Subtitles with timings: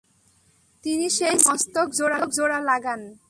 [0.83, 1.87] তিনি সেই ছিন্ন মস্তক
[2.31, 3.01] জোড়া লাগান।